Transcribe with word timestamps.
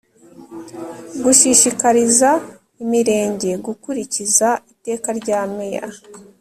Gushishikariza 1.23 2.29
imirenge 2.83 3.49
gukurikiza 3.65 4.49
iteka 4.73 5.09
rya 5.19 5.39
meya 5.55 5.85